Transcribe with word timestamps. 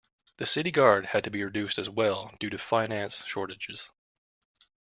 The 0.37 0.47
city 0.47 0.71
guard 0.71 1.05
had 1.05 1.23
to 1.25 1.29
be 1.29 1.43
reduced 1.43 1.77
as 1.77 1.87
well 1.87 2.31
due 2.39 2.49
to 2.49 2.57
finance 2.57 3.23
shortages. 3.23 3.91